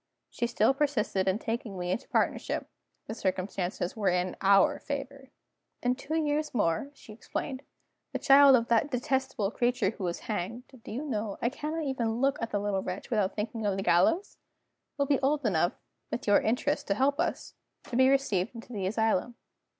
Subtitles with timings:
[0.31, 2.67] She still persisted in taking me into partnership
[3.05, 5.29] the circumstances were in our favor.
[5.83, 7.61] "In two years more," she explained,
[8.11, 12.19] "the child of that detestable creature who was hanged do you know, I cannot even
[12.19, 14.37] look at the little wretch without thinking of the gallows?
[14.97, 15.73] will be old enough
[16.09, 19.35] (with your interest to help us) to be received into the asylum.